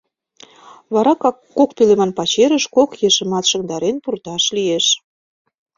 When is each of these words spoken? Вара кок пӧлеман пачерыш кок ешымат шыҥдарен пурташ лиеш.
Вара 0.93 1.13
кок 1.57 1.69
пӧлеман 1.77 2.11
пачерыш 2.17 2.63
кок 2.75 2.89
ешымат 3.07 3.45
шыҥдарен 3.49 3.97
пурташ 4.03 4.43
лиеш. 4.55 4.85